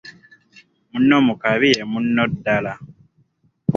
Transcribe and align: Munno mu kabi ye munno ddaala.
Munno 0.91 1.15
mu 1.27 1.33
kabi 1.41 1.67
ye 1.75 1.81
munno 1.91 2.23
ddaala. 2.31 2.73